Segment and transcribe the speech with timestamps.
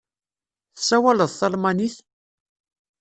[0.75, 1.97] Tessawaleḍ talmanit?